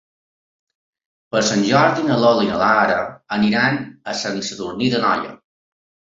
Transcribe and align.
Per 1.35 1.41
Sant 1.49 1.61
Jordi 1.71 2.05
na 2.07 2.17
Lola 2.21 2.47
i 2.47 2.49
na 2.53 2.57
Lara 2.63 2.97
iran 3.51 3.79
a 4.15 4.19
Sant 4.25 4.43
Sadurní 4.51 4.91
d'Anoia. 4.97 5.39